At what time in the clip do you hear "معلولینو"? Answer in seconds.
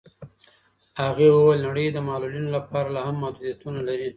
2.07-2.49